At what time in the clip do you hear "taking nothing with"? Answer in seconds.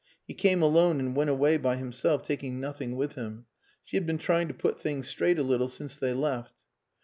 2.23-3.13